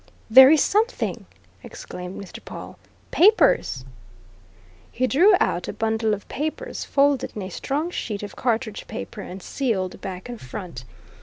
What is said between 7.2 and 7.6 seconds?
in a